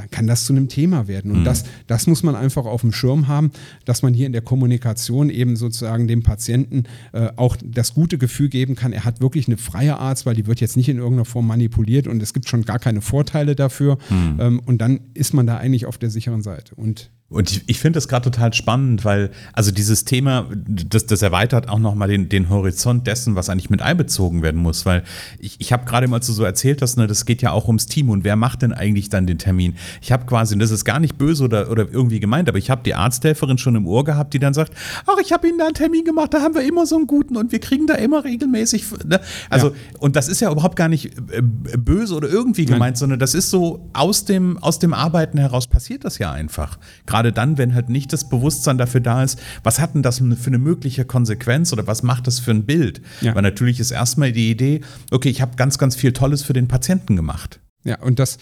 [0.00, 1.30] dann kann das zu einem Thema werden.
[1.30, 1.44] Und mhm.
[1.44, 3.50] das, das muss man einfach auf dem Schirm haben,
[3.84, 8.48] dass man hier in der Kommunikation eben sozusagen dem Patienten äh, auch das gute Gefühl
[8.48, 11.26] geben kann, er hat wirklich eine freie Arzt, weil die wird jetzt nicht in irgendeiner
[11.26, 13.98] Form manipuliert und es gibt schon gar keine Vorteile dafür.
[14.08, 14.36] Mhm.
[14.40, 16.74] Ähm, und dann ist man da eigentlich auf der sicheren Seite.
[16.74, 21.22] Und und ich, ich finde das gerade total spannend, weil also dieses Thema, das, das
[21.22, 24.84] erweitert auch nochmal den, den Horizont dessen, was eigentlich mit einbezogen werden muss.
[24.84, 25.04] Weil
[25.38, 28.10] ich, ich habe gerade mal so erzählt, dass ne, das geht ja auch ums Team
[28.10, 29.76] und wer macht denn eigentlich dann den Termin?
[30.02, 32.68] Ich habe quasi, und das ist gar nicht böse oder, oder irgendwie gemeint, aber ich
[32.68, 34.72] habe die Arzthelferin schon im Ohr gehabt, die dann sagt,
[35.06, 37.36] ach, ich habe Ihnen da einen Termin gemacht, da haben wir immer so einen guten
[37.36, 38.86] und wir kriegen da immer regelmäßig.
[39.06, 39.20] Ne?
[39.48, 39.74] Also, ja.
[40.00, 42.96] und das ist ja überhaupt gar nicht äh, böse oder irgendwie gemeint, Nein.
[42.96, 46.76] sondern das ist so aus dem, aus dem Arbeiten heraus passiert das ja einfach.
[47.06, 50.18] Gerade gerade dann, wenn halt nicht das Bewusstsein dafür da ist, was hat denn das
[50.18, 53.02] für eine mögliche Konsequenz oder was macht das für ein Bild?
[53.20, 53.34] Ja.
[53.34, 54.80] Weil natürlich ist erstmal die Idee,
[55.10, 57.60] okay, ich habe ganz, ganz viel Tolles für den Patienten gemacht.
[57.84, 58.38] Ja, und das,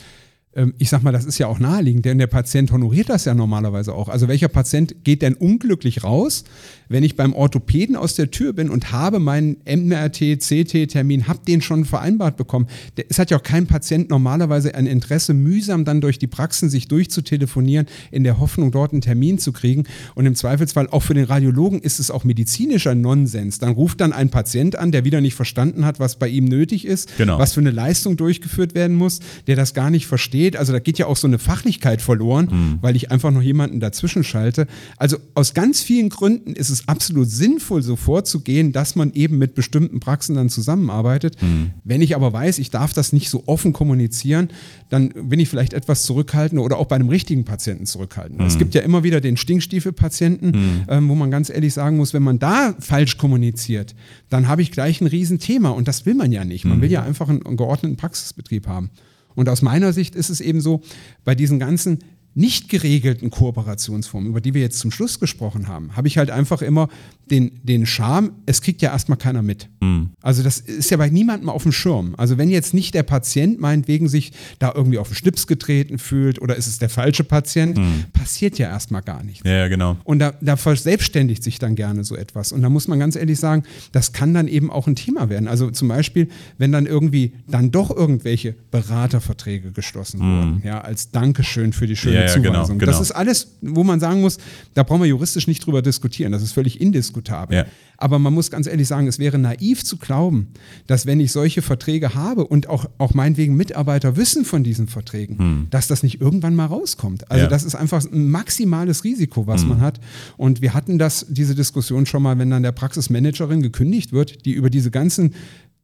[0.78, 3.94] ich sag mal, das ist ja auch naheliegend, denn der Patient honoriert das ja normalerweise
[3.94, 4.08] auch.
[4.08, 6.44] Also welcher Patient geht denn unglücklich raus,
[6.88, 11.60] wenn ich beim Orthopäden aus der Tür bin und habe meinen MRT, CT-Termin, habe den
[11.60, 12.66] schon vereinbart bekommen.
[13.10, 16.88] Es hat ja auch kein Patient normalerweise ein Interesse, mühsam dann durch die Praxen sich
[16.88, 19.84] durchzutelefonieren, in der Hoffnung, dort einen Termin zu kriegen.
[20.14, 23.58] Und im Zweifelsfall auch für den Radiologen ist es auch medizinischer Nonsens.
[23.58, 26.86] Dann ruft dann ein Patient an, der wieder nicht verstanden hat, was bei ihm nötig
[26.86, 27.38] ist, genau.
[27.38, 30.37] was für eine Leistung durchgeführt werden muss, der das gar nicht versteht.
[30.56, 32.78] Also da geht ja auch so eine Fachlichkeit verloren, mhm.
[32.80, 34.66] weil ich einfach noch jemanden dazwischen schalte.
[34.96, 39.54] Also aus ganz vielen Gründen ist es absolut sinnvoll, so vorzugehen, dass man eben mit
[39.54, 41.40] bestimmten Praxen dann zusammenarbeitet.
[41.42, 41.70] Mhm.
[41.84, 44.48] Wenn ich aber weiß, ich darf das nicht so offen kommunizieren,
[44.88, 48.44] dann bin ich vielleicht etwas zurückhaltender oder auch bei einem richtigen Patienten zurückhaltender.
[48.44, 48.48] Mhm.
[48.48, 50.84] Es gibt ja immer wieder den Stinkstiefel-Patienten, mhm.
[50.88, 53.94] ähm, wo man ganz ehrlich sagen muss, wenn man da falsch kommuniziert,
[54.28, 56.64] dann habe ich gleich ein Riesenthema und das will man ja nicht.
[56.64, 56.94] Man will mhm.
[56.94, 58.90] ja einfach einen, einen geordneten Praxisbetrieb haben.
[59.38, 60.80] Und aus meiner Sicht ist es eben so,
[61.22, 62.00] bei diesen ganzen
[62.38, 66.62] nicht geregelten Kooperationsformen, über die wir jetzt zum Schluss gesprochen haben, habe ich halt einfach
[66.62, 66.88] immer
[67.30, 69.68] den, den Charme, es kriegt ja erstmal keiner mit.
[69.80, 70.10] Mhm.
[70.22, 72.14] Also das ist ja bei niemandem auf dem Schirm.
[72.16, 76.40] Also wenn jetzt nicht der Patient meinetwegen sich da irgendwie auf den Schlips getreten fühlt
[76.40, 78.04] oder ist es der falsche Patient, mhm.
[78.12, 79.42] passiert ja erstmal gar nichts.
[79.44, 79.96] Ja, genau.
[80.04, 82.52] Und da, da verselbstständigt sich dann gerne so etwas.
[82.52, 85.48] Und da muss man ganz ehrlich sagen, das kann dann eben auch ein Thema werden.
[85.48, 90.38] Also zum Beispiel, wenn dann irgendwie dann doch irgendwelche Beraterverträge geschlossen mhm.
[90.38, 92.78] wurden, ja, als Dankeschön für die schöne ja, ja, Zuweisung.
[92.78, 92.92] Genau, genau.
[92.92, 94.38] Das ist alles, wo man sagen muss,
[94.74, 96.32] da brauchen wir juristisch nicht drüber diskutieren.
[96.32, 97.58] Das ist völlig indiskutabel.
[97.58, 97.66] Ja.
[98.00, 100.48] Aber man muss ganz ehrlich sagen, es wäre naiv zu glauben,
[100.86, 105.38] dass wenn ich solche Verträge habe und auch, auch meinetwegen Mitarbeiter wissen von diesen Verträgen,
[105.38, 105.66] hm.
[105.70, 107.28] dass das nicht irgendwann mal rauskommt.
[107.30, 107.50] Also ja.
[107.50, 109.70] das ist einfach ein maximales Risiko, was hm.
[109.70, 109.98] man hat.
[110.36, 114.52] Und wir hatten das, diese Diskussion schon mal, wenn dann der Praxismanagerin gekündigt wird, die
[114.52, 115.34] über diese ganzen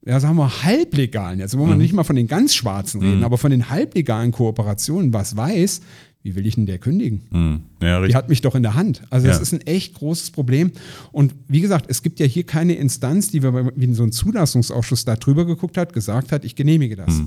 [0.07, 1.80] ja, sagen wir, halblegalen, jetzt wollen wir mhm.
[1.80, 3.24] nicht mal von den ganz Schwarzen reden, mhm.
[3.24, 5.80] aber von den halblegalen Kooperationen was weiß,
[6.24, 7.20] wie will ich denn der kündigen?
[7.30, 7.60] Hm.
[7.82, 9.02] Ja, Die hat mich doch in der Hand.
[9.10, 9.42] Also das Ja.
[9.42, 10.72] ist ein echt großes Problem.
[11.12, 14.10] Und wie gesagt, es gibt ja hier keine Instanz, die wir wie in so ein
[14.10, 17.20] Zulassungsausschuss da drüber geguckt hat, gesagt hat, ich genehmige das.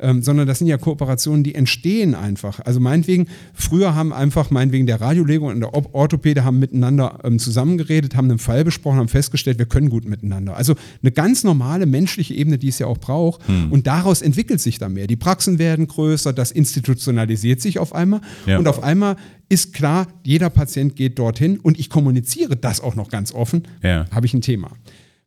[0.00, 2.60] Ähm, sondern das sind ja Kooperationen, die entstehen einfach.
[2.64, 8.14] Also meinetwegen, früher haben einfach meinetwegen der Radiologe und der Orthopäde haben miteinander ähm, zusammengeredet,
[8.16, 10.56] haben einen Fall besprochen, haben festgestellt, wir können gut miteinander.
[10.56, 13.40] Also eine ganz normale menschliche Ebene, die es ja auch braucht.
[13.70, 15.06] Und daraus entwickelt sich dann mehr.
[15.06, 18.20] Die Praxen werden größer, das institutionalisiert sich auf einmal.
[18.46, 18.58] Ja.
[18.58, 19.16] Und auf einmal
[19.48, 24.06] ist klar, jeder Patient geht dorthin und ich kommuniziere das auch noch ganz offen, Ja.
[24.10, 24.70] habe ich ein Thema.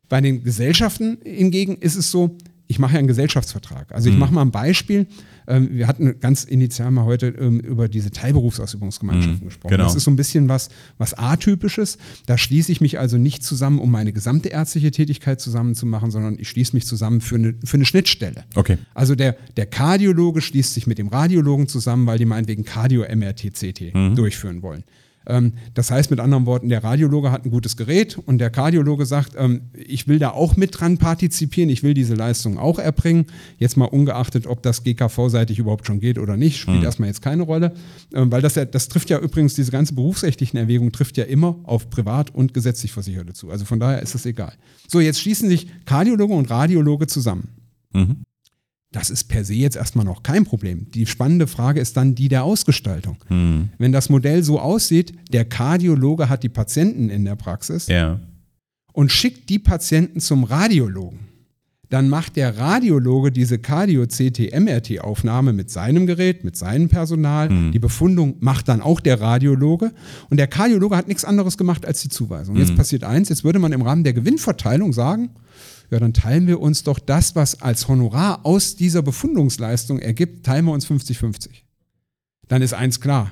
[0.08, 2.36] Bei den Gesellschaften hingegen ist es so,
[2.72, 3.92] ich mache ja einen Gesellschaftsvertrag.
[3.92, 5.06] Also ich mache mal ein Beispiel.
[5.46, 9.72] Ähm, Wir hatten ganz initial mal heute ähm, über diese Teilberufsausübungsgemeinschaften gesprochen.
[9.72, 9.84] genau.
[9.84, 11.98] Das ist so ein bisschen was, was atypisches.
[12.24, 16.48] Da schließe ich mich also nicht zusammen, um meine gesamte ärztliche Tätigkeit zusammenzumachen, sondern ich
[16.48, 18.44] schließe mich zusammen für eine, für eine Schnittstelle.
[18.54, 18.78] Okay.
[18.94, 24.62] Also der, der Kardiologe schließt sich mit dem Radiologen zusammen, weil die meinetwegen Cardio-MRT-CT durchführen
[24.62, 24.84] wollen.
[25.26, 29.06] Ähm, das heißt mit anderen Worten, der Radiologe hat ein gutes Gerät und der Kardiologe
[29.06, 33.26] sagt, ähm, ich will da auch mit dran partizipieren, ich will diese Leistung auch erbringen.
[33.58, 37.42] Jetzt mal ungeachtet, ob das GKV-seitig überhaupt schon geht oder nicht, spielt erstmal jetzt keine
[37.42, 37.72] Rolle,
[38.14, 41.56] ähm, weil das ja, das trifft ja übrigens, diese ganze berufsrechtlichen Erwägung trifft ja immer
[41.64, 43.50] auf privat und gesetzlich Versicherte zu.
[43.50, 44.52] Also von daher ist es egal.
[44.88, 47.48] So, jetzt schließen sich Kardiologe und Radiologe zusammen.
[47.92, 48.24] Mhm.
[48.92, 50.86] Das ist per se jetzt erstmal noch kein Problem.
[50.92, 53.16] Die spannende Frage ist dann die der Ausgestaltung.
[53.28, 53.70] Hm.
[53.78, 58.20] Wenn das Modell so aussieht, der Kardiologe hat die Patienten in der Praxis Ja.
[58.92, 61.20] und schickt die Patienten zum Radiologen.
[61.88, 67.48] Dann macht der Radiologe diese Cardio-CT-MRT-Aufnahme mit seinem Gerät, mit seinem Personal.
[67.72, 69.92] Die Befundung macht dann auch der Radiologe.
[70.30, 72.56] Und der Kardiologe hat nichts anderes gemacht als die Zuweisung.
[72.56, 75.30] Jetzt passiert eins, jetzt würde man im Rahmen der Gewinnverteilung sagen,
[75.92, 80.64] ja, dann teilen wir uns doch das, was als Honorar aus dieser Befundungsleistung ergibt, teilen
[80.64, 81.48] wir uns 50-50.
[82.48, 83.30] Dann ist eins klar.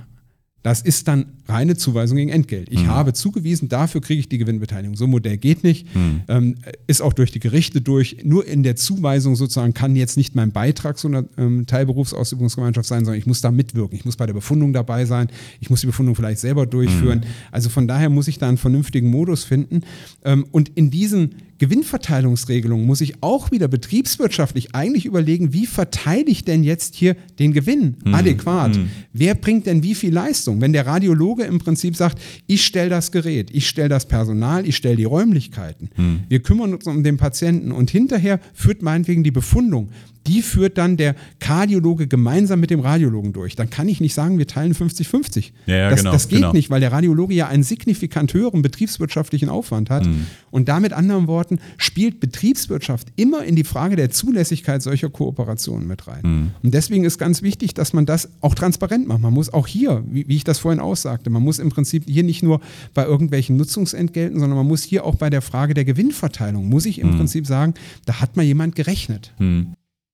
[0.62, 2.68] Das ist dann reine Zuweisung gegen Entgelt.
[2.70, 4.94] Ich habe zugewiesen, dafür kriege ich die Gewinnbeteiligung.
[4.94, 5.86] So ein Modell geht nicht.
[6.28, 8.18] Ähm, ist auch durch die Gerichte durch.
[8.24, 13.06] Nur in der Zuweisung sozusagen kann jetzt nicht mein Beitrag zu einer ähm, Teilberufsausübungsgemeinschaft sein,
[13.06, 13.96] sondern ich muss da mitwirken.
[13.96, 15.30] Ich muss bei der Befundung dabei sein.
[15.60, 17.24] Ich muss die Befundung vielleicht selber durchführen.
[17.52, 19.80] Also von daher muss ich da einen vernünftigen Modus finden.
[20.26, 26.44] Ähm, und in diesen Gewinnverteilungsregelungen muss ich auch wieder betriebswirtschaftlich eigentlich überlegen, wie verteile ich
[26.44, 28.80] denn jetzt hier den Gewinn adäquat?
[29.12, 30.60] Wer bringt denn wie viel Leistung?
[30.62, 34.74] Wenn der Radiologe im Prinzip sagt, ich stelle das Gerät, ich stelle das Personal, ich
[34.74, 35.90] stelle die Räumlichkeiten,
[36.28, 39.90] wir kümmern uns um den Patienten und hinterher führt meinetwegen die Befundung.
[40.26, 43.56] Die führt dann der Kardiologe gemeinsam mit dem Radiologen durch.
[43.56, 45.52] Dann kann ich nicht sagen, wir teilen 50-50.
[45.66, 46.52] Ja, ja, das, genau, das geht genau.
[46.52, 50.06] nicht, weil der Radiologe ja einen signifikant höheren betriebswirtschaftlichen Aufwand hat.
[50.06, 50.26] Mhm.
[50.50, 55.86] Und da mit anderen Worten spielt Betriebswirtschaft immer in die Frage der Zulässigkeit solcher Kooperationen
[55.86, 56.20] mit rein.
[56.22, 56.50] Mhm.
[56.62, 59.20] Und deswegen ist ganz wichtig, dass man das auch transparent macht.
[59.20, 62.22] Man muss auch hier, wie, wie ich das vorhin aussagte, man muss im Prinzip hier
[62.22, 62.60] nicht nur
[62.94, 66.98] bei irgendwelchen Nutzungsentgelten, sondern man muss hier auch bei der Frage der Gewinnverteilung, muss ich
[66.98, 67.16] im Mhm.
[67.16, 67.74] Prinzip sagen,
[68.06, 69.32] da hat mal jemand gerechnet.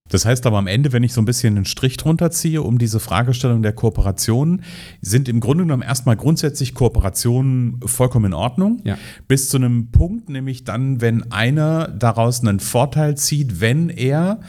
[0.09, 2.77] Das heißt aber am Ende, wenn ich so ein bisschen einen Strich drunter ziehe, um
[2.77, 4.63] diese Fragestellung der Kooperationen,
[5.01, 8.81] sind im Grunde genommen erstmal grundsätzlich Kooperationen vollkommen in Ordnung.
[8.83, 8.97] Ja.
[9.27, 14.39] Bis zu einem Punkt, nämlich dann, wenn einer daraus einen Vorteil zieht, wenn er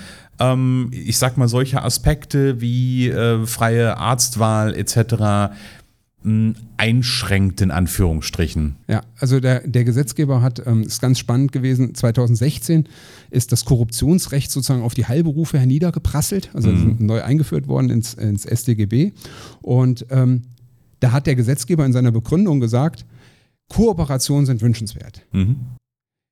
[0.41, 5.53] ähm, ich sag mal, solche Aspekte wie äh, freie Arztwahl etc.
[6.77, 8.77] einschränkt, in Anführungsstrichen.
[8.89, 12.89] Ja, also der, der Gesetzgeber hat, ähm, ist ganz spannend gewesen, 2016
[13.31, 16.97] ist das Korruptionsrecht sozusagen auf die Heilberufe herniedergeprasselt, also Mhm.
[17.01, 19.13] neu eingeführt worden ins, ins StGB.
[19.63, 20.43] Und ähm,
[21.01, 23.05] da hat der Gesetzgeber in seiner Begründung gesagt,
[23.69, 25.23] Kooperationen sind wünschenswert.
[25.33, 25.57] Mhm.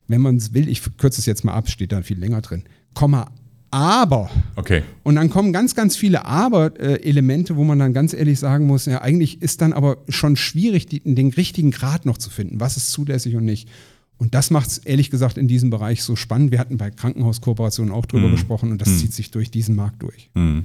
[0.09, 2.62] Wenn man es will, ich kürze es jetzt mal ab, steht da viel länger drin,
[2.94, 3.30] Komma,
[3.77, 4.83] aber Okay.
[5.03, 9.03] und dann kommen ganz, ganz viele Aber-Elemente, wo man dann ganz ehrlich sagen muss, ja,
[9.03, 12.59] eigentlich ist dann aber schon schwierig, die, den richtigen Grad noch zu finden.
[12.59, 13.69] Was ist zulässig und nicht?
[14.17, 16.53] Und das macht es ehrlich gesagt in diesem Bereich so spannend.
[16.53, 20.31] Wir hatten bei Krankenhauskooperationen auch drüber gesprochen und das zieht sich durch diesen Markt durch.
[20.35, 20.65] Hm.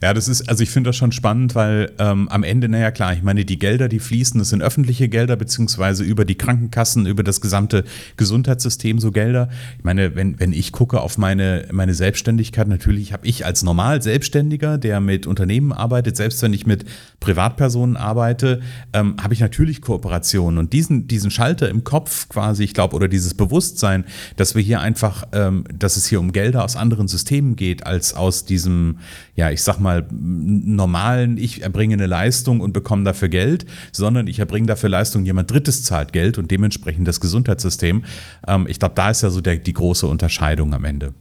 [0.00, 3.12] Ja, das ist, also ich finde das schon spannend, weil ähm, am Ende, naja klar,
[3.14, 7.24] ich meine, die Gelder, die fließen, das sind öffentliche Gelder, beziehungsweise über die Krankenkassen, über
[7.24, 7.82] das gesamte
[8.16, 9.48] Gesundheitssystem so Gelder.
[9.76, 14.00] Ich meine, wenn, wenn ich gucke auf meine, meine Selbstständigkeit, natürlich habe ich als normal
[14.00, 16.84] Selbstständiger, der mit Unternehmen arbeitet, selbst wenn ich mit
[17.18, 18.60] Privatpersonen arbeite,
[18.92, 20.58] ähm, habe ich natürlich Kooperationen.
[20.58, 24.04] Und diesen, diesen Schalter im Kopf quasi, ich glaube, oder dieses Bewusstsein,
[24.36, 28.14] dass wir hier einfach, ähm, dass es hier um Gelder aus anderen Systemen geht, als
[28.14, 28.98] aus diesem,
[29.34, 34.38] ja, ich sag mal, normalen, ich erbringe eine Leistung und bekomme dafür Geld, sondern ich
[34.38, 38.04] erbringe dafür Leistung, jemand Drittes zahlt Geld und dementsprechend das Gesundheitssystem.
[38.46, 41.14] Ähm, ich glaube, da ist ja so der, die große Unterscheidung am Ende.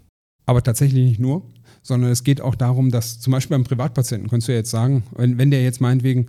[0.45, 1.43] Aber tatsächlich nicht nur,
[1.82, 5.03] sondern es geht auch darum, dass zum Beispiel beim Privatpatienten, könntest du ja jetzt sagen,
[5.15, 6.27] wenn, wenn der jetzt meinetwegen,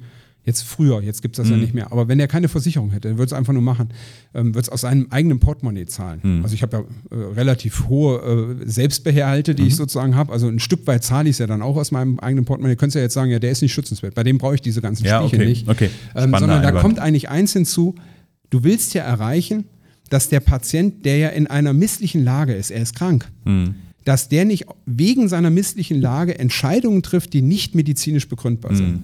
[0.49, 1.53] jetzt früher, jetzt gibt es das mhm.
[1.53, 3.91] ja nicht mehr, aber wenn der keine Versicherung hätte, würde es einfach nur machen,
[4.35, 6.21] ähm, würde es aus seinem eigenen Portemonnaie zahlen.
[6.23, 6.43] Mhm.
[6.43, 9.69] Also ich habe ja äh, relativ hohe äh, Selbstbehalte, die mhm.
[9.69, 12.19] ich sozusagen habe, also ein Stück weit zahle ich es ja dann auch aus meinem
[12.19, 12.77] eigenen Portemonnaie.
[12.77, 14.81] Könntest du ja jetzt sagen, ja, der ist nicht schützenswert, bei dem brauche ich diese
[14.81, 15.49] ganzen ja, Spielchen okay.
[15.49, 15.69] nicht.
[15.69, 15.91] Okay.
[16.17, 17.95] Ähm, sondern da kommt eigentlich eins hinzu,
[18.51, 19.65] du willst ja erreichen,
[20.09, 23.75] dass der Patient, der ja in einer misslichen Lage ist, er ist krank, mhm
[24.09, 28.89] dass der nicht wegen seiner misslichen Lage Entscheidungen trifft, die nicht medizinisch begründbar sind.
[28.89, 29.03] Mhm.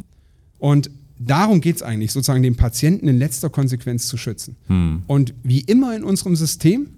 [0.56, 4.56] Und darum geht es eigentlich, sozusagen den Patienten in letzter Konsequenz zu schützen.
[4.68, 5.02] Mhm.
[5.06, 6.88] Und wie immer in unserem System,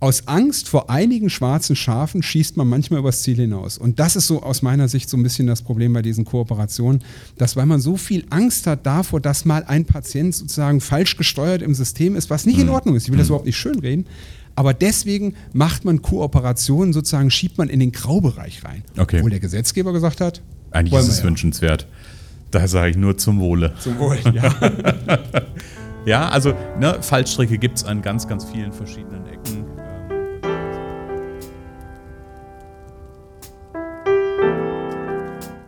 [0.00, 3.76] aus Angst vor einigen schwarzen Schafen schießt man manchmal übers Ziel hinaus.
[3.76, 7.04] Und das ist so aus meiner Sicht so ein bisschen das Problem bei diesen Kooperationen,
[7.36, 11.60] dass weil man so viel Angst hat davor, dass mal ein Patient sozusagen falsch gesteuert
[11.60, 12.74] im System ist, was nicht in hm.
[12.74, 13.04] Ordnung ist.
[13.04, 13.32] Ich will das hm.
[13.32, 14.06] überhaupt nicht schönreden,
[14.56, 18.82] aber deswegen macht man Kooperationen sozusagen, schiebt man in den Graubereich rein.
[18.96, 19.18] Okay.
[19.18, 21.24] Obwohl der Gesetzgeber gesagt hat, eigentlich ist es ja.
[21.24, 21.86] wünschenswert.
[22.50, 23.74] Da sage ich nur zum Wohle.
[23.78, 24.54] Zum Wohle, ja.
[26.04, 29.66] ja, also ne, Fallstricke gibt es an ganz, ganz vielen verschiedenen Ecken.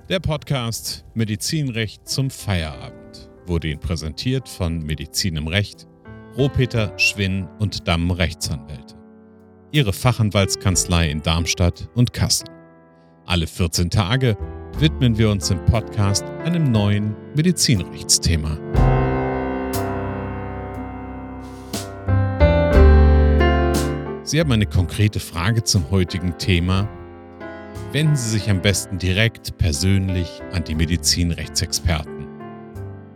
[0.09, 5.87] Der Podcast Medizinrecht zum Feierabend wurde Ihnen präsentiert von Medizin im Recht
[6.37, 8.97] Rohpeter, Schwinn und Damm Rechtsanwälte.
[9.71, 12.49] Ihre Fachanwaltskanzlei in Darmstadt und Kassel.
[13.25, 14.37] Alle 14 Tage
[14.79, 18.59] widmen wir uns im Podcast einem neuen Medizinrechtsthema.
[24.25, 26.89] Sie haben eine konkrete Frage zum heutigen Thema?
[27.93, 32.27] Wenden Sie sich am besten direkt persönlich an die Medizinrechtsexperten.